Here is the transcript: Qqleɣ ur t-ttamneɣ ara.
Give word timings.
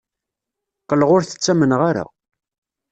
Qqleɣ 0.83 1.09
ur 1.15 1.21
t-ttamneɣ 1.23 1.81
ara. 1.89 2.05